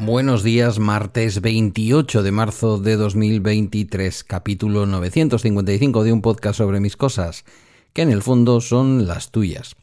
Buenos 0.00 0.42
días, 0.42 0.78
martes 0.78 1.42
28 1.42 2.22
de 2.22 2.32
marzo 2.32 2.78
de 2.78 2.96
2023, 2.96 4.24
capítulo 4.24 4.86
955 4.86 6.02
de 6.02 6.12
un 6.14 6.22
podcast 6.22 6.56
sobre 6.56 6.80
mis 6.80 6.96
cosas, 6.96 7.44
que 7.92 8.00
en 8.00 8.10
el 8.10 8.22
fondo 8.22 8.62
son 8.62 9.06
las 9.06 9.30
tuyas. 9.32 9.76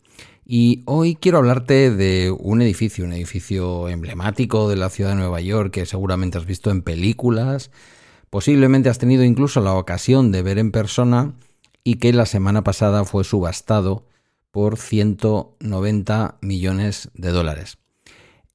Y 0.50 0.84
hoy 0.86 1.16
quiero 1.16 1.40
hablarte 1.40 1.92
de 1.92 2.32
un 2.32 2.62
edificio, 2.62 3.04
un 3.04 3.12
edificio 3.12 3.90
emblemático 3.90 4.70
de 4.70 4.78
la 4.78 4.90
ciudad 4.90 5.10
de 5.10 5.18
Nueva 5.18 5.42
York 5.42 5.74
que 5.74 5.86
seguramente 5.86 6.38
has 6.38 6.46
visto 6.46 6.72
en 6.72 6.84
películas, 6.84 7.70
posiblemente 8.30 8.88
has 8.88 8.98
tenido 8.98 9.26
incluso 9.26 9.60
la 9.60 9.74
ocasión 9.74 10.32
de 10.32 10.44
ver 10.44 10.58
en 10.58 10.72
persona 10.72 11.34
y 11.84 11.96
que 11.96 12.14
la 12.14 12.26
semana 12.26 12.64
pasada 12.64 13.04
fue 13.04 13.26
subastado 13.26 14.06
por 14.52 14.78
190 14.78 16.38
millones 16.40 17.10
de 17.14 17.32
dólares. 17.32 17.78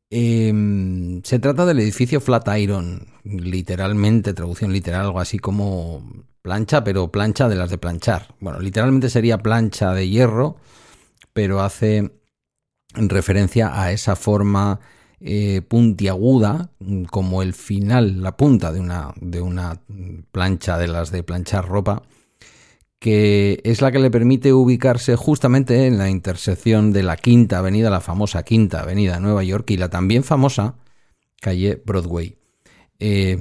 Em, 0.08 1.22
se 1.24 1.38
trata 1.40 1.66
del 1.66 1.80
edificio 1.80 2.22
Flatiron, 2.22 3.06
literalmente, 3.22 4.32
traducción 4.32 4.72
literal, 4.72 5.02
algo 5.02 5.20
así 5.20 5.38
como 5.38 6.24
plancha, 6.40 6.84
pero 6.84 7.12
plancha 7.12 7.50
de 7.50 7.56
las 7.56 7.68
de 7.68 7.76
planchar. 7.76 8.34
Bueno, 8.40 8.60
literalmente 8.60 9.10
sería 9.10 9.42
plancha 9.42 9.92
de 9.92 10.08
hierro 10.08 10.56
pero 11.32 11.60
hace 11.60 12.12
referencia 12.94 13.80
a 13.80 13.92
esa 13.92 14.16
forma 14.16 14.80
eh, 15.20 15.62
puntiaguda, 15.62 16.70
como 17.10 17.42
el 17.42 17.54
final, 17.54 18.22
la 18.22 18.36
punta 18.36 18.72
de 18.72 18.80
una, 18.80 19.14
de 19.20 19.40
una 19.40 19.80
plancha 20.32 20.78
de 20.78 20.88
las 20.88 21.12
de 21.12 21.22
planchar 21.22 21.68
ropa, 21.68 22.02
que 22.98 23.60
es 23.64 23.80
la 23.82 23.92
que 23.92 23.98
le 23.98 24.10
permite 24.10 24.52
ubicarse 24.52 25.16
justamente 25.16 25.86
en 25.86 25.98
la 25.98 26.10
intersección 26.10 26.92
de 26.92 27.02
la 27.02 27.16
Quinta 27.16 27.58
Avenida, 27.58 27.90
la 27.90 28.00
famosa 28.00 28.42
Quinta 28.42 28.80
Avenida 28.80 29.14
de 29.14 29.20
Nueva 29.20 29.44
York, 29.44 29.70
y 29.70 29.76
la 29.76 29.90
también 29.90 30.24
famosa 30.24 30.76
calle 31.40 31.80
Broadway. 31.84 32.41
Eh, 33.04 33.36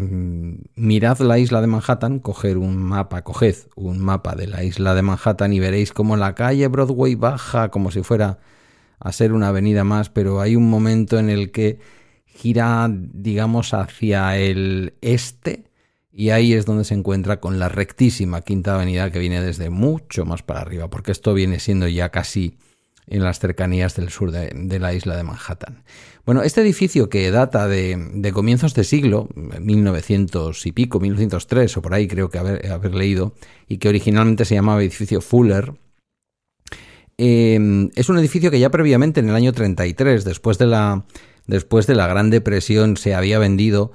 mirad 0.75 1.19
la 1.19 1.37
isla 1.37 1.61
de 1.61 1.67
Manhattan, 1.67 2.17
coger 2.17 2.57
un 2.57 2.77
mapa, 2.77 3.21
coged 3.21 3.55
un 3.75 3.99
mapa 3.99 4.33
de 4.33 4.47
la 4.47 4.63
isla 4.63 4.95
de 4.95 5.03
Manhattan 5.03 5.53
y 5.53 5.59
veréis 5.59 5.93
cómo 5.93 6.17
la 6.17 6.33
calle 6.33 6.67
Broadway 6.67 7.13
baja 7.13 7.69
como 7.69 7.91
si 7.91 8.01
fuera 8.01 8.39
a 8.97 9.11
ser 9.11 9.33
una 9.33 9.49
avenida 9.49 9.83
más, 9.83 10.09
pero 10.09 10.41
hay 10.41 10.55
un 10.55 10.67
momento 10.67 11.19
en 11.19 11.29
el 11.29 11.51
que 11.51 11.77
gira, 12.25 12.89
digamos, 12.91 13.75
hacia 13.75 14.35
el 14.35 14.95
este 15.01 15.65
y 16.11 16.31
ahí 16.31 16.53
es 16.53 16.65
donde 16.65 16.83
se 16.83 16.95
encuentra 16.95 17.39
con 17.39 17.59
la 17.59 17.69
rectísima 17.69 18.41
quinta 18.41 18.73
avenida 18.73 19.11
que 19.11 19.19
viene 19.19 19.43
desde 19.43 19.69
mucho 19.69 20.25
más 20.25 20.41
para 20.41 20.61
arriba, 20.61 20.89
porque 20.89 21.11
esto 21.11 21.35
viene 21.35 21.59
siendo 21.59 21.87
ya 21.87 22.09
casi 22.09 22.57
en 23.07 23.23
las 23.23 23.39
cercanías 23.39 23.95
del 23.95 24.09
sur 24.09 24.31
de, 24.31 24.79
la 24.79 24.93
isla 24.93 25.15
de 25.15 25.23
Manhattan. 25.23 25.83
Bueno, 26.25 26.43
este 26.43 26.61
edificio 26.61 27.09
que 27.09 27.31
data 27.31 27.67
de, 27.67 28.31
comienzos 28.33 28.73
de 28.73 28.83
siglo, 28.83 29.27
1900 29.35 30.65
y 30.65 30.71
pico, 30.71 30.99
1903 30.99 31.77
o 31.77 31.81
por 31.81 31.93
ahí 31.93 32.07
creo 32.07 32.29
que 32.29 32.37
haber, 32.37 32.95
leído, 32.95 33.33
y 33.67 33.77
que 33.77 33.89
originalmente 33.89 34.45
se 34.45 34.55
llamaba 34.55 34.81
edificio 34.81 35.21
Fuller, 35.21 35.73
em, 37.17 37.89
es 37.95 38.09
un 38.09 38.17
edificio 38.17 38.51
que 38.51 38.59
ya 38.59 38.69
previamente 38.69 39.19
en 39.19 39.29
el 39.29 39.35
año 39.35 39.51
33, 39.51 40.23
después 40.23 40.57
de 40.57 40.67
la, 40.67 41.05
después 41.47 41.87
de 41.87 41.95
la 41.95 42.07
Gran 42.07 42.29
Depresión, 42.29 42.97
se 42.97 43.15
había 43.15 43.39
vendido 43.39 43.91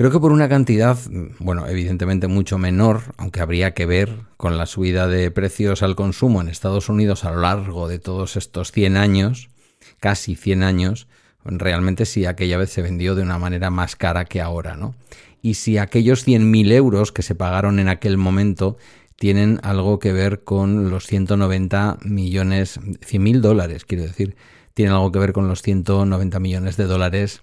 Creo 0.00 0.10
que 0.10 0.18
por 0.18 0.32
una 0.32 0.48
cantidad, 0.48 0.96
bueno, 1.40 1.68
evidentemente 1.68 2.26
mucho 2.26 2.56
menor, 2.56 3.02
aunque 3.18 3.42
habría 3.42 3.74
que 3.74 3.84
ver 3.84 4.10
con 4.38 4.56
la 4.56 4.64
subida 4.64 5.08
de 5.08 5.30
precios 5.30 5.82
al 5.82 5.94
consumo 5.94 6.40
en 6.40 6.48
Estados 6.48 6.88
Unidos 6.88 7.26
a 7.26 7.32
lo 7.32 7.42
largo 7.42 7.86
de 7.86 7.98
todos 7.98 8.38
estos 8.38 8.72
100 8.72 8.96
años, 8.96 9.50
casi 9.98 10.36
100 10.36 10.62
años, 10.62 11.06
realmente 11.44 12.06
si 12.06 12.24
aquella 12.24 12.56
vez 12.56 12.70
se 12.70 12.80
vendió 12.80 13.14
de 13.14 13.20
una 13.20 13.36
manera 13.38 13.68
más 13.68 13.94
cara 13.94 14.24
que 14.24 14.40
ahora, 14.40 14.74
¿no? 14.74 14.94
Y 15.42 15.52
si 15.52 15.76
aquellos 15.76 16.26
100.000 16.26 16.72
euros 16.72 17.12
que 17.12 17.20
se 17.20 17.34
pagaron 17.34 17.78
en 17.78 17.90
aquel 17.90 18.16
momento 18.16 18.78
tienen 19.16 19.60
algo 19.62 19.98
que 19.98 20.14
ver 20.14 20.44
con 20.44 20.88
los 20.88 21.04
190 21.08 21.98
millones, 22.04 22.80
100.000 22.80 23.40
dólares, 23.40 23.84
quiero 23.84 24.04
decir, 24.04 24.34
tienen 24.72 24.94
algo 24.94 25.12
que 25.12 25.18
ver 25.18 25.34
con 25.34 25.46
los 25.46 25.60
190 25.60 26.40
millones 26.40 26.78
de 26.78 26.84
dólares 26.84 27.42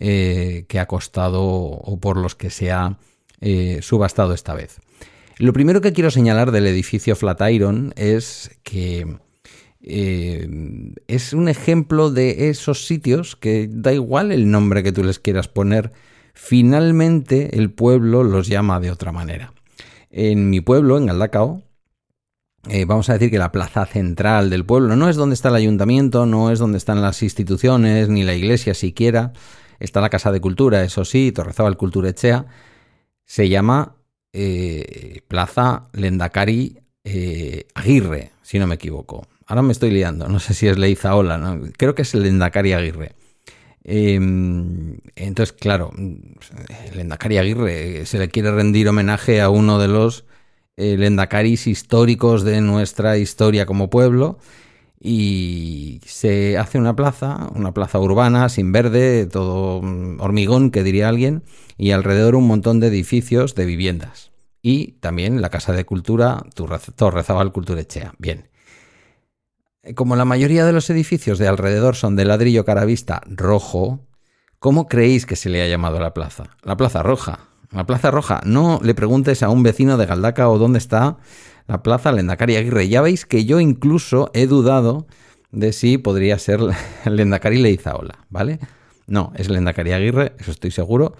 eh, 0.00 0.64
que 0.68 0.78
ha 0.78 0.86
costado 0.86 1.42
o 1.42 1.98
por 1.98 2.18
los 2.18 2.36
que 2.36 2.50
se 2.50 2.70
ha 2.70 2.98
eh, 3.40 3.80
subastado 3.82 4.32
esta 4.32 4.54
vez. 4.54 4.80
Lo 5.38 5.52
primero 5.52 5.80
que 5.80 5.92
quiero 5.92 6.12
señalar 6.12 6.52
del 6.52 6.68
edificio 6.68 7.16
Flatiron 7.16 7.92
es 7.96 8.56
que 8.62 9.18
eh, 9.82 10.48
es 11.08 11.32
un 11.32 11.48
ejemplo 11.48 12.12
de 12.12 12.48
esos 12.48 12.86
sitios 12.86 13.34
que 13.34 13.68
da 13.68 13.92
igual 13.92 14.30
el 14.30 14.52
nombre 14.52 14.84
que 14.84 14.92
tú 14.92 15.02
les 15.02 15.18
quieras 15.18 15.48
poner, 15.48 15.90
finalmente 16.32 17.58
el 17.58 17.72
pueblo 17.72 18.22
los 18.22 18.46
llama 18.46 18.78
de 18.78 18.92
otra 18.92 19.10
manera. 19.10 19.52
En 20.12 20.48
mi 20.48 20.60
pueblo, 20.60 20.96
en 20.96 21.06
Galdacao, 21.06 21.64
vamos 22.86 23.10
a 23.10 23.14
decir 23.14 23.32
que 23.32 23.38
la 23.38 23.50
plaza 23.50 23.84
central 23.84 24.48
del 24.48 24.64
pueblo 24.64 24.94
no 24.94 25.08
es 25.08 25.16
donde 25.16 25.34
está 25.34 25.48
el 25.48 25.56
ayuntamiento, 25.56 26.24
no 26.24 26.52
es 26.52 26.60
donde 26.60 26.78
están 26.78 27.02
las 27.02 27.20
instituciones, 27.24 28.08
ni 28.08 28.22
la 28.22 28.34
iglesia 28.34 28.74
siquiera, 28.74 29.32
Está 29.80 30.00
la 30.00 30.10
Casa 30.10 30.32
de 30.32 30.40
Cultura, 30.40 30.82
eso 30.82 31.04
sí, 31.04 31.32
Torrezabal 31.32 31.76
Cultura 31.76 32.10
Echea. 32.10 32.46
Se 33.24 33.48
llama 33.48 33.96
eh, 34.32 35.20
Plaza 35.28 35.88
Lendakari 35.92 36.78
eh, 37.04 37.66
Aguirre, 37.74 38.32
si 38.42 38.58
no 38.58 38.66
me 38.66 38.74
equivoco. 38.74 39.26
Ahora 39.46 39.62
me 39.62 39.72
estoy 39.72 39.90
liando, 39.90 40.28
no 40.28 40.40
sé 40.40 40.54
si 40.54 40.68
es 40.68 40.76
Leizaola, 40.76 41.38
¿no? 41.38 41.60
creo 41.76 41.94
que 41.94 42.02
es 42.02 42.14
el 42.14 42.22
Lendakari 42.22 42.72
Aguirre. 42.72 43.12
Em, 43.84 44.98
entonces, 45.16 45.54
claro, 45.54 45.90
Lendakari 46.94 47.38
Aguirre 47.38 48.04
se 48.04 48.18
le 48.18 48.28
quiere 48.28 48.50
rendir 48.50 48.88
homenaje 48.88 49.40
a 49.40 49.48
uno 49.48 49.78
de 49.78 49.88
los 49.88 50.26
eh, 50.76 50.96
Lendakaris 50.98 51.66
históricos 51.66 52.44
de 52.44 52.60
nuestra 52.60 53.16
historia 53.16 53.64
como 53.64 53.88
pueblo 53.88 54.38
y 55.00 56.00
se 56.04 56.58
hace 56.58 56.78
una 56.78 56.96
plaza, 56.96 57.50
una 57.54 57.72
plaza 57.72 57.98
urbana, 58.00 58.48
sin 58.48 58.72
verde, 58.72 59.26
todo 59.26 59.80
mm, 59.82 60.20
hormigón, 60.20 60.70
que 60.70 60.82
diría 60.82 61.08
alguien, 61.08 61.44
y 61.76 61.92
alrededor 61.92 62.34
un 62.34 62.46
montón 62.46 62.80
de 62.80 62.88
edificios 62.88 63.54
de 63.54 63.66
viviendas. 63.66 64.32
Y 64.60 64.92
también 65.00 65.40
la 65.40 65.50
Casa 65.50 65.72
de 65.72 65.84
Cultura 65.84 66.42
Torrezabal 66.96 67.52
Culturechea. 67.52 68.14
Bien. 68.18 68.48
Como 69.94 70.16
la 70.16 70.24
mayoría 70.24 70.66
de 70.66 70.72
los 70.72 70.90
edificios 70.90 71.38
de 71.38 71.46
alrededor 71.46 71.94
son 71.94 72.16
de 72.16 72.24
ladrillo 72.24 72.64
caravista 72.64 73.22
rojo, 73.26 74.00
¿cómo 74.58 74.88
creéis 74.88 75.24
que 75.24 75.36
se 75.36 75.48
le 75.48 75.62
ha 75.62 75.68
llamado 75.68 75.98
a 75.98 76.00
la 76.00 76.12
plaza? 76.12 76.56
La 76.62 76.76
Plaza 76.76 77.04
Roja. 77.04 77.48
La 77.70 77.86
Plaza 77.86 78.10
Roja. 78.10 78.40
No 78.44 78.80
le 78.82 78.94
preguntes 78.94 79.42
a 79.44 79.48
un 79.48 79.62
vecino 79.62 79.96
de 79.96 80.06
Galdaca 80.06 80.48
o 80.48 80.58
dónde 80.58 80.78
está 80.78 81.18
la 81.68 81.82
plaza 81.82 82.10
Lendakari 82.10 82.56
Aguirre. 82.56 82.88
Ya 82.88 83.02
veis 83.02 83.26
que 83.26 83.44
yo 83.44 83.60
incluso 83.60 84.30
he 84.34 84.46
dudado 84.46 85.06
de 85.52 85.72
si 85.72 85.98
podría 85.98 86.38
ser 86.38 86.60
Lendakari 87.04 87.58
Leizaola, 87.58 88.26
¿vale? 88.30 88.58
No, 89.06 89.32
es 89.36 89.48
Lendakari 89.48 89.92
Aguirre, 89.92 90.32
eso 90.38 90.50
estoy 90.50 90.70
seguro, 90.70 91.14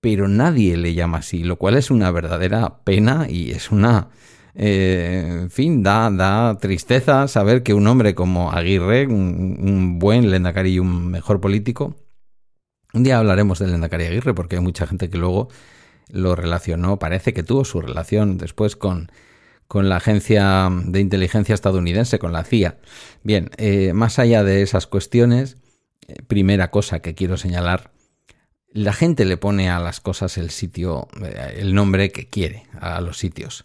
pero 0.00 0.28
nadie 0.28 0.76
le 0.76 0.94
llama 0.94 1.18
así, 1.18 1.42
lo 1.42 1.56
cual 1.56 1.76
es 1.76 1.90
una 1.90 2.10
verdadera 2.10 2.80
pena 2.84 3.26
y 3.28 3.52
es 3.52 3.70
una... 3.70 4.10
Eh, 4.58 5.40
en 5.42 5.50
fin, 5.50 5.82
da, 5.82 6.10
da 6.10 6.56
tristeza 6.58 7.28
saber 7.28 7.62
que 7.62 7.74
un 7.74 7.86
hombre 7.86 8.14
como 8.14 8.52
Aguirre, 8.52 9.06
un, 9.06 9.98
buen 9.98 10.30
Lendakari 10.30 10.74
y 10.74 10.78
un 10.78 11.08
mejor 11.08 11.42
político, 11.42 11.94
un 12.94 13.02
día 13.02 13.18
hablaremos 13.18 13.58
de 13.58 13.66
Lendakari 13.66 14.06
Aguirre 14.06 14.34
porque 14.34 14.56
hay 14.56 14.62
mucha 14.62 14.86
gente 14.86 15.10
que 15.10 15.18
luego 15.18 15.48
lo 16.08 16.34
relacionó, 16.34 16.98
parece 16.98 17.34
que 17.34 17.42
tuvo 17.42 17.66
su 17.66 17.82
relación 17.82 18.38
después 18.38 18.76
con 18.76 19.10
con 19.68 19.88
la 19.88 19.96
agencia 19.96 20.70
de 20.70 21.00
inteligencia 21.00 21.54
estadounidense, 21.54 22.18
con 22.18 22.32
la 22.32 22.44
CIA. 22.44 22.78
Bien, 23.22 23.50
eh, 23.56 23.92
más 23.92 24.18
allá 24.18 24.44
de 24.44 24.62
esas 24.62 24.86
cuestiones, 24.86 25.56
eh, 26.06 26.14
primera 26.26 26.70
cosa 26.70 27.00
que 27.00 27.14
quiero 27.14 27.36
señalar, 27.36 27.90
la 28.72 28.92
gente 28.92 29.24
le 29.24 29.36
pone 29.36 29.70
a 29.70 29.80
las 29.80 30.00
cosas 30.00 30.38
el 30.38 30.50
sitio, 30.50 31.08
eh, 31.22 31.56
el 31.58 31.74
nombre 31.74 32.12
que 32.12 32.28
quiere 32.28 32.64
a 32.78 33.00
los 33.00 33.18
sitios. 33.18 33.64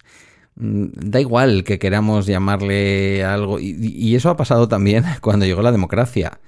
Mm, 0.56 0.88
da 0.96 1.20
igual 1.20 1.64
que 1.64 1.80
queramos 1.80 2.26
llamarle 2.26 3.24
algo, 3.24 3.60
y, 3.60 4.16
eso 4.16 4.30
ha 4.30 4.38
pasado 4.38 4.68
también 4.68 5.04
cuando 5.22 5.46
llegó 5.46 5.62
la 5.62 5.72
democracia, 5.72 6.40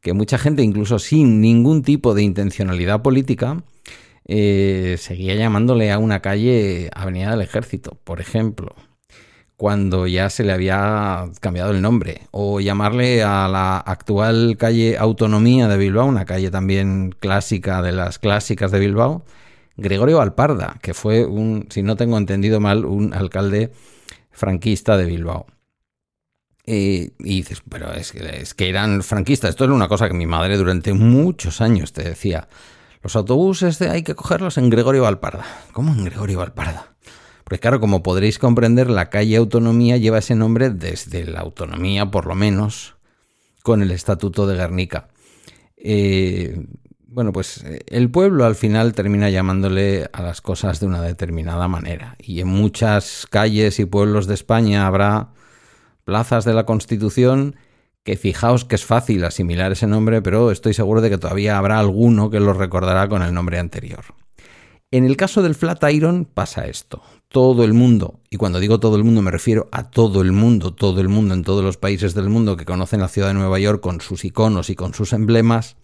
que 0.00 0.12
mucha 0.12 0.38
gente, 0.38 0.62
incluso 0.62 0.98
sin 0.98 1.40
ningún 1.40 1.82
tipo 1.82 2.14
de 2.14 2.22
intencionalidad 2.22 3.02
política, 3.02 3.64
seguía 4.26 5.34
llamándole 5.34 5.90
a 5.90 5.98
una 5.98 6.20
calle 6.20 6.90
Avenida 6.94 7.30
del 7.30 7.40
Ejército, 7.40 7.98
por 8.04 8.20
ejemplo, 8.20 8.76
cuando 9.58 10.06
ya 10.06 10.30
se 10.30 10.44
le 10.44 10.52
había 10.52 11.28
cambiado 11.40 11.72
el 11.72 11.82
nombre, 11.82 12.22
o 12.30 12.60
llamarle 12.60 13.24
a 13.24 13.48
la 13.48 13.78
actual 13.78 14.56
calle 14.56 14.96
Autonomía 14.96 15.66
de 15.66 15.76
Bilbao, 15.76 16.06
una 16.06 16.24
calle 16.24 16.52
también 16.52 17.12
clásica 17.18 17.82
de 17.82 17.90
las 17.90 18.20
clásicas 18.20 18.70
de 18.70 18.78
Bilbao, 18.78 19.24
Gregorio 19.76 20.20
Alparda, 20.20 20.78
que 20.80 20.94
fue 20.94 21.26
un, 21.26 21.66
si 21.70 21.82
no 21.82 21.96
tengo 21.96 22.16
entendido 22.18 22.60
mal, 22.60 22.84
un 22.84 23.12
alcalde 23.12 23.72
franquista 24.30 24.96
de 24.96 25.06
Bilbao. 25.06 25.46
y 26.64 27.10
dices, 27.18 27.60
pero 27.68 27.92
es 27.94 28.12
que, 28.12 28.20
es 28.40 28.54
que 28.54 28.68
eran 28.68 29.02
franquistas. 29.02 29.50
Esto 29.50 29.64
es 29.64 29.70
una 29.70 29.88
cosa 29.88 30.06
que 30.06 30.14
mi 30.14 30.26
madre 30.26 30.56
durante 30.56 30.92
muchos 30.92 31.60
años 31.60 31.92
te 31.92 32.04
decía. 32.04 32.48
Los 33.02 33.16
autobuses 33.16 33.82
hay 33.82 34.04
que 34.04 34.14
cogerlos 34.14 34.56
en 34.56 34.70
Gregorio 34.70 35.04
Alparda. 35.08 35.44
¿Cómo 35.72 35.92
en 35.92 36.04
Gregorio 36.04 36.42
Alparda? 36.42 36.87
Porque 37.48 37.60
claro, 37.60 37.80
como 37.80 38.02
podréis 38.02 38.38
comprender, 38.38 38.90
la 38.90 39.08
calle 39.08 39.38
Autonomía 39.38 39.96
lleva 39.96 40.18
ese 40.18 40.34
nombre 40.34 40.68
desde 40.68 41.24
la 41.24 41.40
autonomía, 41.40 42.10
por 42.10 42.26
lo 42.26 42.34
menos, 42.34 42.96
con 43.62 43.80
el 43.80 43.90
Estatuto 43.90 44.46
de 44.46 44.54
Guernica. 44.54 45.08
Eh, 45.78 46.66
bueno, 47.06 47.32
pues 47.32 47.64
eh, 47.64 47.80
el 47.86 48.10
pueblo 48.10 48.44
al 48.44 48.54
final 48.54 48.92
termina 48.92 49.30
llamándole 49.30 50.10
a 50.12 50.20
las 50.20 50.42
cosas 50.42 50.78
de 50.78 50.88
una 50.88 51.00
determinada 51.00 51.68
manera. 51.68 52.16
Y 52.18 52.40
en 52.40 52.48
muchas 52.48 53.26
calles 53.30 53.80
y 53.80 53.86
pueblos 53.86 54.26
de 54.26 54.34
España 54.34 54.86
habrá 54.86 55.30
plazas 56.04 56.44
de 56.44 56.52
la 56.52 56.66
Constitución 56.66 57.56
que 58.04 58.18
fijaos 58.18 58.66
que 58.66 58.74
es 58.74 58.84
fácil 58.84 59.24
asimilar 59.24 59.72
ese 59.72 59.86
nombre, 59.86 60.20
pero 60.20 60.50
estoy 60.50 60.74
seguro 60.74 61.00
de 61.00 61.08
que 61.08 61.16
todavía 61.16 61.56
habrá 61.56 61.78
alguno 61.78 62.28
que 62.28 62.40
lo 62.40 62.52
recordará 62.52 63.08
con 63.08 63.22
el 63.22 63.32
nombre 63.32 63.58
anterior. 63.58 64.04
En 64.90 65.04
el 65.04 65.18
caso 65.18 65.42
del 65.42 65.54
Flatiron 65.54 66.24
pasa 66.24 66.66
esto. 66.66 67.02
Todo 67.28 67.62
el 67.62 67.74
mundo, 67.74 68.20
y 68.30 68.38
cuando 68.38 68.58
digo 68.58 68.80
todo 68.80 68.96
el 68.96 69.04
mundo 69.04 69.20
me 69.20 69.30
refiero 69.30 69.68
a 69.70 69.90
todo 69.90 70.22
el 70.22 70.32
mundo, 70.32 70.72
todo 70.72 71.02
el 71.02 71.10
mundo 71.10 71.34
en 71.34 71.44
todos 71.44 71.62
los 71.62 71.76
países 71.76 72.14
del 72.14 72.30
mundo 72.30 72.56
que 72.56 72.64
conocen 72.64 73.00
la 73.00 73.08
ciudad 73.08 73.28
de 73.28 73.34
Nueva 73.34 73.58
York 73.58 73.82
con 73.82 74.00
sus 74.00 74.24
iconos 74.24 74.70
y 74.70 74.76
con 74.76 74.94
sus 74.94 75.12
emblemas, 75.12 75.76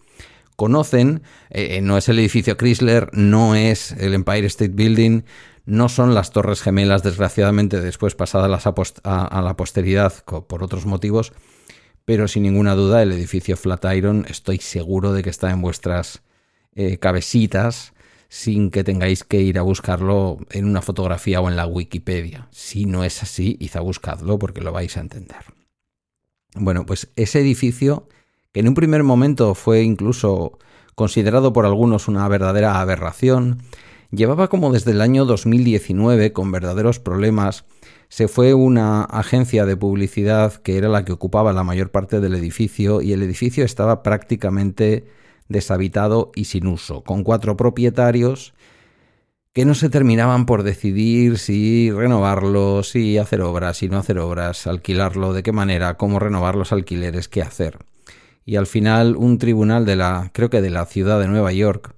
conocen, 0.57 1.23
eh, 1.51 1.77
eh, 1.77 1.81
no 1.83 1.99
es 1.99 2.09
el 2.09 2.19
edificio 2.19 2.57
Chrysler, 2.57 3.11
no 3.13 3.55
es 3.55 3.93
el 3.93 4.15
Empire 4.15 4.47
State 4.47 4.73
Building, 4.75 5.25
no 5.67 5.91
son 5.91 6.15
las 6.15 6.31
Torres 6.31 6.63
Gemelas, 6.63 7.03
desgraciadamente 7.03 7.83
después 7.83 8.15
pasadas 8.15 8.67
a, 9.05 9.43
la 9.43 9.57
posteridad 9.57 10.15
por 10.25 10.63
otros 10.63 10.87
motivos, 10.87 11.35
pero 12.07 12.27
sin 12.27 12.45
ninguna 12.45 12.75
duda 12.75 13.03
el 13.03 13.13
edificio 13.13 13.59
Flatiron 13.59 14.25
estoy 14.31 14.59
seguro 14.59 15.13
de 15.13 15.23
que 15.23 15.31
está 15.31 15.51
en 15.51 15.61
vuestras 15.61 16.23
eh, 16.75 16.97
cabecitas 16.97 17.94
sin 18.35 18.73
que 18.73 18.83
tengáis 18.83 19.23
que 19.23 19.41
ir 19.41 19.61
a 19.61 19.63
buscarlo 19.63 20.39
en 20.51 20.65
una 20.65 20.83
fotografía 20.83 21.41
o 21.41 21.49
en 21.49 21.55
la 21.55 21.69
Wikipedia. 21.69 22.49
Si 22.51 22.85
no 22.85 23.05
es 23.05 23.23
así, 23.23 23.57
a 23.75 23.81
buscadlo 23.81 24.41
porque 24.41 24.61
lo 24.61 24.73
vais 24.73 24.97
a 24.97 25.01
entender. 25.01 25.39
Bueno, 26.57 26.85
pues 26.85 27.13
ese 27.15 27.39
edificio, 27.39 28.09
que 28.51 28.59
en 28.59 28.67
un 28.67 28.75
primer 28.75 29.05
momento 29.05 29.55
fue 29.55 29.83
incluso 29.83 30.59
considerado 30.97 31.53
por 31.53 31.65
algunos 31.65 32.09
una 32.09 32.27
verdadera 32.27 32.81
aberración, 32.81 33.63
llevaba 34.11 34.49
como 34.49 34.73
desde 34.73 34.91
el 34.91 35.01
año 35.01 35.27
2019 35.27 36.33
con 36.33 36.51
verdaderos 36.51 36.99
problemas. 36.99 37.65
Se 38.09 38.27
fue 38.27 38.53
una 38.53 39.05
agencia 39.05 39.65
de 39.65 39.77
publicidad 39.77 40.55
que 40.55 40.77
era 40.77 40.89
la 40.89 41.05
que 41.05 41.13
ocupaba 41.13 41.53
la 41.53 41.63
mayor 41.63 41.93
parte 41.93 42.19
del 42.19 42.35
edificio 42.35 43.01
y 43.01 43.13
el 43.13 43.23
edificio 43.23 43.65
estaba 43.65 44.03
prácticamente 44.03 45.05
deshabitado 45.49 46.33
y 46.35 46.45
sin 46.45 46.67
uso, 46.67 47.03
con 47.03 47.25
cuatro 47.25 47.57
propietarios 47.57 48.55
que 49.55 49.65
no 49.65 49.75
se 49.75 49.89
terminaban 49.89 50.47
por 50.47 50.65
decidir 50.65 51.39
si 51.39 51.93
renovarlo, 51.93 52.83
si 52.83 53.19
hacer 53.19 53.41
obras, 53.41 53.77
si 53.77 53.89
no 53.89 53.99
hacer 53.99 54.19
obras, 54.19 54.67
alquilarlo, 54.67 55.33
de 55.33 55.45
qué 55.45 55.53
manera, 55.53 55.97
cómo 55.97 56.19
renovar 56.19 56.57
los 56.57 56.73
alquileres, 56.73 57.29
qué 57.29 57.41
hacer. 57.41 57.79
Y 58.45 58.57
al 58.57 58.67
final 58.67 59.15
un 59.17 59.39
tribunal 59.39 59.87
de 59.87 59.95
la, 59.95 60.31
creo 60.35 60.51
que 60.51 60.61
de 60.61 60.71
la 60.71 60.87
ciudad 60.87 61.21
de 61.21 61.29
Nueva 61.29 61.53
York, 61.53 61.95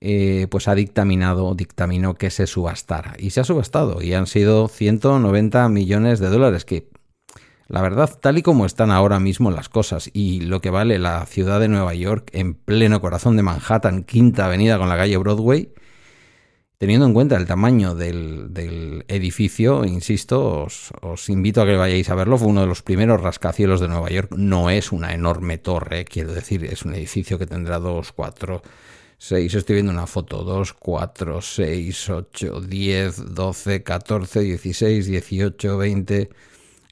eh, 0.00 0.46
pues 0.50 0.68
ha 0.68 0.74
dictaminado, 0.74 1.54
dictaminó 1.54 2.14
que 2.14 2.30
se 2.30 2.46
subastara. 2.46 3.14
Y 3.18 3.30
se 3.30 3.40
ha 3.40 3.44
subastado 3.44 4.00
y 4.02 4.14
han 4.14 4.26
sido 4.26 4.68
190 4.68 5.68
millones 5.68 6.18
de 6.18 6.28
dólares, 6.28 6.64
que 6.64 6.88
la 7.68 7.82
verdad, 7.82 8.16
tal 8.20 8.38
y 8.38 8.42
como 8.42 8.64
están 8.64 8.90
ahora 8.90 9.18
mismo 9.18 9.50
las 9.50 9.68
cosas 9.68 10.08
y 10.12 10.40
lo 10.40 10.60
que 10.60 10.70
vale 10.70 10.98
la 10.98 11.26
ciudad 11.26 11.58
de 11.58 11.68
Nueva 11.68 11.94
York 11.94 12.30
en 12.32 12.54
pleno 12.54 13.00
corazón 13.00 13.36
de 13.36 13.42
Manhattan, 13.42 14.04
quinta 14.04 14.46
avenida 14.46 14.78
con 14.78 14.88
la 14.88 14.96
calle 14.96 15.16
Broadway, 15.16 15.72
teniendo 16.78 17.06
en 17.06 17.14
cuenta 17.14 17.36
el 17.36 17.46
tamaño 17.46 17.96
del, 17.96 19.04
edificio, 19.08 19.84
insisto, 19.84 20.68
os, 21.02 21.28
invito 21.28 21.60
a 21.60 21.66
que 21.66 21.76
vayáis 21.76 22.08
a 22.08 22.14
verlo, 22.14 22.38
fue 22.38 22.48
uno 22.48 22.60
de 22.60 22.68
los 22.68 22.82
primeros 22.82 23.20
rascacielos 23.20 23.80
de 23.80 23.88
Nueva 23.88 24.10
York, 24.10 24.32
no 24.36 24.70
es 24.70 24.92
una 24.92 25.12
enorme 25.12 25.58
torre, 25.58 26.04
quiero 26.04 26.32
decir, 26.32 26.64
es 26.64 26.84
un 26.84 26.94
edificio 26.94 27.36
que 27.36 27.46
tendrá 27.46 27.80
dos, 27.80 28.12
cuatro, 28.12 28.62
seis, 29.18 29.54
estoy 29.54 29.74
viendo 29.74 29.90
una 29.90 30.06
foto, 30.06 30.44
dos, 30.44 30.72
cuatro, 30.72 31.42
seis, 31.42 32.08
ocho, 32.10 32.60
diez, 32.60 33.34
doce, 33.34 33.82
catorce, 33.82 34.40
dieciséis, 34.40 35.06
dieciocho, 35.06 35.78
veinte... 35.78 36.30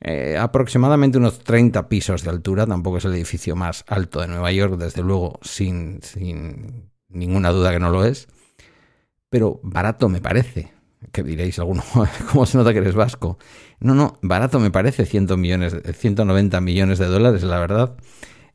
Eh, 0.01 0.37
aproximadamente 0.39 1.19
unos 1.19 1.39
30 1.39 1.89
pisos 1.89 2.25
de 2.25 2.31
altura, 2.31 2.67
tampoco 2.67 2.99
es 2.99 3.05
el 3.05 3.15
edificio 3.15 3.57
más 3.57 3.85
alto 3.89 4.21
de 4.21 4.29
Nueva 4.29 4.53
York, 4.53 4.77
desde 4.77 5.03
luego, 5.03 5.39
sin, 5.43 6.03
sin 6.03 6.91
ninguna 7.09 7.51
duda 7.51 7.73
que 7.73 7.81
no 7.81 7.91
lo 7.91 8.05
es, 8.05 8.29
pero 9.31 9.61
barato 9.63 10.09
me 10.09 10.21
parece. 10.21 10.73
Que 11.13 11.23
diréis 11.23 11.59
alguno, 11.59 11.83
¿cómo 12.33 12.47
se 12.47 12.57
nota 12.57 12.73
que 12.73 12.79
eres 12.79 12.95
vasco? 12.95 13.39
No, 13.79 13.95
no, 13.95 14.19
barato 14.23 14.59
me 14.59 14.71
parece 14.71 15.05
100 15.07 15.39
millones, 15.39 15.77
190 15.99 16.61
millones 16.61 16.99
de 16.99 17.07
dólares, 17.07 17.43
la 17.43 17.59
verdad, 17.59 17.97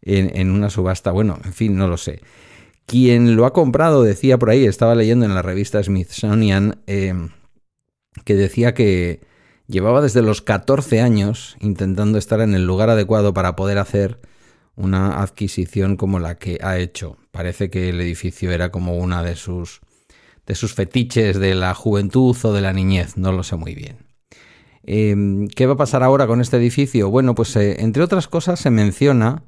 en, 0.02 0.52
una 0.52 0.70
subasta. 0.70 1.12
Bueno, 1.12 1.40
en 1.44 1.54
fin, 1.54 1.78
no 1.78 1.88
lo 1.88 1.98
sé. 1.98 2.22
Quien 2.86 3.36
lo 3.36 3.46
ha 3.46 3.54
comprado 3.54 4.04
decía 4.04 4.40
por 4.40 4.50
ahí, 4.50 4.66
estaba 4.66 4.96
leyendo 4.96 5.26
en 5.26 5.36
la 5.36 5.44
revista 5.44 5.82
Smithsonian, 5.84 6.82
eh, 6.88 7.14
que 8.26 8.36
decía 8.36 8.74
que, 8.74 9.22
Llevaba 9.70 10.02
desde 10.02 10.24
los 10.24 10.42
14 10.42 11.00
años 11.00 11.56
intentando 11.60 12.18
estar 12.18 12.42
en 12.42 12.56
el 12.56 12.66
lugar 12.66 12.90
adecuado 12.90 13.36
para 13.36 13.56
poder 13.56 13.78
hacer 13.78 14.20
una 14.76 15.22
adquisición 15.22 15.96
como 15.96 16.18
la 16.18 16.40
que 16.40 16.58
ha 16.64 16.80
hecho. 16.80 17.18
Parece 17.30 17.70
que 17.70 17.90
el 17.90 18.02
edificio 18.02 18.52
era 18.52 18.72
como 18.72 18.98
una 18.98 19.22
de 19.22 19.36
sus 19.36 19.82
de 20.48 20.56
sus 20.56 20.74
fetiches 20.74 21.38
de 21.38 21.54
la 21.54 21.76
juventud 21.76 22.36
o 22.42 22.52
de 22.52 22.62
la 22.62 22.74
niñez, 22.74 23.16
no 23.16 23.32
lo 23.32 23.44
sé 23.44 23.58
muy 23.58 23.76
bien. 23.76 23.98
Em, 24.82 25.48
¿Qué 25.48 25.68
va 25.68 25.74
a 25.74 25.78
pasar 25.78 26.02
ahora 26.02 26.26
con 26.26 26.42
este 26.42 26.58
edificio? 26.58 27.12
Bueno, 27.12 27.36
pues 27.36 27.56
eh, 27.56 27.84
entre 27.84 28.02
otras 28.02 28.28
cosas 28.28 28.60
se 28.60 28.72
menciona 28.72 29.44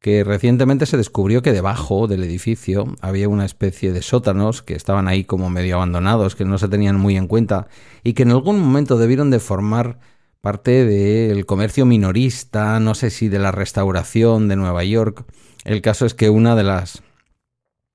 que 0.00 0.22
recientemente 0.22 0.86
se 0.86 0.96
descubrió 0.96 1.42
que 1.42 1.52
debajo 1.52 2.06
del 2.06 2.22
edificio 2.22 2.94
había 3.00 3.28
una 3.28 3.44
especie 3.44 3.92
de 3.92 4.02
sótanos 4.02 4.62
que 4.62 4.74
estaban 4.74 5.08
ahí 5.08 5.24
como 5.24 5.50
medio 5.50 5.76
abandonados, 5.76 6.36
que 6.36 6.44
no 6.44 6.58
se 6.58 6.68
tenían 6.68 6.96
muy 6.96 7.16
en 7.16 7.26
cuenta 7.26 7.68
y 8.04 8.12
que 8.12 8.22
en 8.22 8.30
algún 8.30 8.60
momento 8.60 8.96
debieron 8.96 9.30
de 9.30 9.40
formar 9.40 9.98
parte 10.40 10.84
del 10.84 11.46
comercio 11.46 11.84
minorista, 11.84 12.78
no 12.78 12.94
sé 12.94 13.10
si 13.10 13.28
de 13.28 13.40
la 13.40 13.50
restauración 13.50 14.46
de 14.48 14.56
Nueva 14.56 14.84
York. 14.84 15.24
El 15.64 15.82
caso 15.82 16.06
es 16.06 16.14
que 16.14 16.30
una 16.30 16.54
de 16.54 16.62
las 16.62 17.02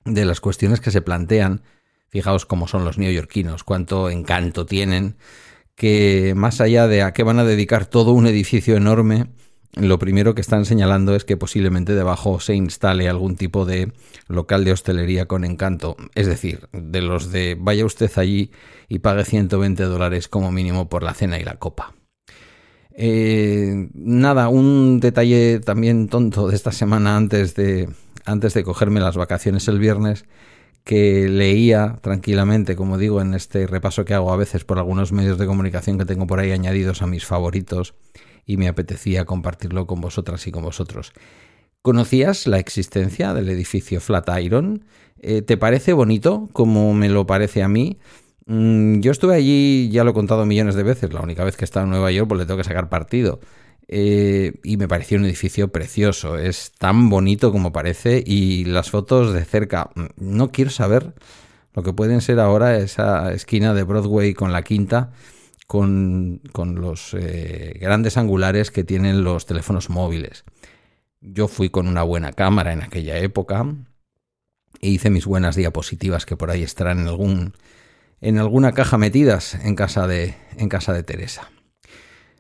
de 0.06 0.26
las 0.26 0.42
cuestiones 0.42 0.82
que 0.82 0.92
se 0.92 1.02
plantean, 1.02 1.62
fijaos 2.10 2.46
cómo 2.46 2.68
son 2.68 2.84
los 2.84 2.98
neoyorquinos, 2.98 3.64
cuánto 3.64 4.10
encanto 4.10 4.66
tienen, 4.66 5.16
que 5.76 6.34
más 6.36 6.62
allá 6.62 6.88
de 6.88 7.02
a 7.02 7.14
qué 7.14 7.24
van 7.24 7.40
a 7.40 7.46
dedicar 7.46 7.86
todo 7.86 8.12
un 8.12 8.28
edificio 8.28 8.76
enorme, 8.76 9.28
lo 9.76 9.98
primero 9.98 10.36
que 10.36 10.42
están 10.42 10.66
señalando 10.66 11.16
es 11.16 11.26
que 11.26 11.36
posiblemente 11.36 11.96
debajo 11.96 12.40
se 12.40 12.54
instale 12.54 13.10
algún 13.10 13.36
tipo 13.36 13.66
de 13.66 13.92
local 14.28 14.66
de 14.66 14.72
hostelería 14.72 15.26
con 15.26 15.44
encanto. 15.44 15.98
Es 16.14 16.28
decir, 16.28 16.68
de 16.74 17.02
los 17.02 17.32
de 17.32 17.58
vaya 17.60 17.86
usted 17.86 18.12
allí 18.18 18.52
y 18.88 19.00
pague 19.00 19.26
120 19.26 19.84
dólares 19.84 20.28
como 20.28 20.52
mínimo 20.52 20.90
por 20.90 21.02
la 21.02 21.16
cena 21.16 21.40
y 21.40 21.44
la 21.44 21.56
copa. 21.56 21.96
Eh, 22.96 23.90
nada, 23.96 24.50
un 24.50 25.00
detalle 25.00 25.60
también 25.60 26.08
tonto 26.08 26.48
de 26.48 26.56
esta 26.56 26.72
semana 26.72 27.18
antes 27.18 27.56
de, 27.56 27.90
antes 28.26 28.54
de 28.54 28.64
cogerme 28.64 29.00
las 29.00 29.18
vacaciones 29.18 29.68
el 29.68 29.80
viernes 29.80 30.26
que 30.84 31.30
leía 31.30 31.98
tranquilamente, 32.02 32.76
como 32.76 33.00
digo, 33.00 33.22
en 33.22 33.34
este 33.34 33.66
repaso 33.66 34.06
que 34.06 34.14
hago 34.14 34.32
a 34.32 34.38
veces 34.38 34.66
por 34.66 34.78
algunos 34.78 35.12
medios 35.12 35.40
de 35.40 35.48
comunicación 35.48 35.98
que 35.98 36.06
tengo 36.06 36.28
por 36.28 36.40
ahí 36.40 36.52
añadidos 36.52 37.02
a 37.02 37.08
mis 37.08 37.26
favoritos 37.26 37.96
y 38.46 38.58
me 38.58 38.68
apetecía 38.68 39.26
compartirlo 39.26 39.88
con 39.88 40.02
vosotras 40.02 40.46
y 40.48 40.52
con 40.52 40.64
vosotros. 40.64 41.14
¿Conocías 41.82 42.48
la 42.48 42.60
existencia 42.60 43.34
del 43.34 43.50
edificio 43.50 44.00
Flatiron? 44.00 44.86
Eh, 45.20 45.42
¿Te 45.42 45.58
parece 45.58 45.94
bonito 45.94 46.50
como 46.54 46.94
me 46.94 47.10
lo 47.10 47.26
parece 47.26 47.64
a 47.64 47.68
mí? 47.68 47.98
Mm, 48.46 49.00
yo 49.00 49.12
estuve 49.12 49.36
allí, 49.36 49.90
ya 49.90 50.04
lo 50.04 50.12
he 50.12 50.14
contado 50.14 50.46
millones 50.46 50.76
de 50.76 50.84
veces, 50.84 51.14
la 51.14 51.22
única 51.22 51.44
vez 51.44 51.56
que 51.56 51.64
he 51.64 51.66
estado 51.66 51.86
en 51.86 51.92
Nueva 51.92 52.12
York 52.12 52.28
pues 52.28 52.40
le 52.40 52.46
tengo 52.46 52.58
que 52.58 52.64
sacar 52.64 52.90
partido. 52.90 53.40
Eh, 53.88 54.54
y 54.64 54.78
me 54.78 54.88
pareció 54.88 55.18
un 55.18 55.26
edificio 55.26 55.72
precioso, 55.72 56.38
es 56.38 56.72
tan 56.72 57.10
bonito 57.10 57.52
como 57.52 57.74
parece 57.74 58.24
y 58.26 58.66
las 58.66 58.90
fotos 58.90 59.34
de 59.34 59.44
cerca, 59.46 59.90
mm, 59.96 60.06
no 60.18 60.52
quiero 60.52 60.72
saber 60.72 61.14
lo 61.74 61.84
que 61.84 61.94
pueden 61.94 62.22
ser 62.22 62.40
ahora 62.40 62.78
esa 62.78 63.34
esquina 63.34 63.74
de 63.74 63.84
Broadway 63.84 64.34
con 64.34 64.52
la 64.52 64.62
quinta, 64.62 65.12
con, 65.68 66.42
los 66.54 67.14
eh, 67.14 67.78
grandes 67.80 68.18
angulares 68.18 68.72
que 68.72 68.84
tienen 68.84 69.24
los 69.24 69.46
teléfonos 69.46 69.90
móviles. 69.90 70.44
Yo 71.22 71.48
fui 71.48 71.70
con 71.70 71.88
una 71.88 72.04
buena 72.04 72.34
cámara 72.34 72.74
en 72.74 72.84
aquella 72.84 73.18
época 73.18 73.66
e 74.82 74.90
hice 74.90 75.10
mis 75.10 75.26
buenas 75.26 75.56
diapositivas 75.56 76.26
que 76.26 76.36
por 76.36 76.52
ahí 76.52 76.64
estarán 76.64 77.00
en 77.00 77.08
algún 77.08 77.54
en 78.22 78.38
alguna 78.38 78.72
caja 78.72 78.98
metidas 78.98 79.56
en 79.56 79.76
casa 79.76 80.08
de 80.08 80.36
en 80.58 80.70
casa 80.70 80.94
de 80.94 81.04
Teresa. 81.04 81.50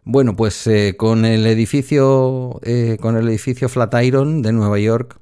Bueno, 0.03 0.35
pues 0.35 0.67
eh, 0.67 0.95
con 0.97 1.23
el 1.23 1.45
edificio 1.45 2.59
eh, 2.63 2.97
con 2.99 3.15
el 3.15 3.27
edificio 3.29 3.69
Flatiron 3.69 4.41
de 4.41 4.51
Nueva 4.51 4.79
York 4.79 5.19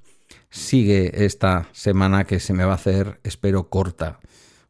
sigue 0.49 1.25
esta 1.25 1.69
semana 1.71 2.25
que 2.25 2.39
se 2.39 2.53
me 2.53 2.65
va 2.65 2.73
a 2.73 2.75
hacer, 2.75 3.19
espero, 3.23 3.69
corta, 3.69 4.19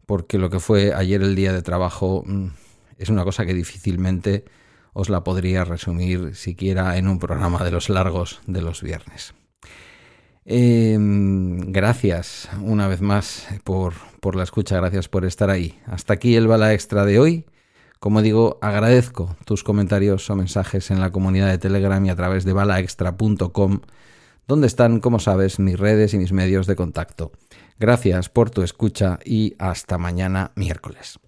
porque 0.06 0.38
lo 0.38 0.50
que 0.50 0.60
fue 0.60 0.94
ayer 0.94 1.22
el 1.22 1.36
día 1.36 1.54
de 1.54 1.62
trabajo 1.62 2.24
mm, 2.26 2.48
es 3.02 3.10
una 3.10 3.24
cosa 3.24 3.46
que 3.46 3.54
difícilmente 3.54 4.46
os 4.94 5.10
la 5.10 5.24
podría 5.24 5.64
resumir 5.64 6.36
siquiera 6.36 6.98
en 6.98 7.08
un 7.08 7.20
programa 7.20 7.64
de 7.64 7.72
los 7.72 7.90
largos 7.90 8.42
de 8.46 8.62
los 8.62 8.82
viernes. 8.82 9.34
Em, 10.44 11.72
gracias 11.72 12.50
una 12.62 12.88
vez 12.88 13.02
más 13.02 13.48
por, 13.64 13.94
por 14.20 14.36
la 14.36 14.44
escucha, 14.44 14.78
gracias 14.78 15.08
por 15.08 15.26
estar 15.26 15.50
ahí. 15.50 15.80
Hasta 15.86 16.14
aquí 16.14 16.36
el 16.36 16.48
bala 16.48 16.74
extra 16.74 17.06
de 17.06 17.20
hoy. 17.20 17.46
Como 18.00 18.22
digo, 18.22 18.58
agradezco 18.62 19.36
tus 19.46 19.64
comentarios 19.64 20.28
o 20.30 20.36
mensajes 20.36 20.90
en 20.90 21.00
la 21.00 21.12
comunidad 21.12 21.50
de 21.50 21.60
Telegram 21.60 22.04
y 22.04 22.10
a 22.10 22.16
través 22.16 22.46
de 22.46 22.54
balaextra.com, 22.54 23.82
donde 24.48 24.68
están, 24.68 25.00
como 25.00 25.20
sabes, 25.20 25.60
mis 25.60 25.80
redes 25.80 26.14
y 26.16 26.18
mis 26.18 26.32
medios 26.32 26.66
de 26.66 26.76
contacto. 26.76 27.32
Gracias 27.82 28.30
por 28.30 28.52
tu 28.52 28.62
escucha 28.62 29.18
y 29.26 29.56
hasta 29.58 29.98
mañana 29.98 30.52
miércoles. 30.54 31.20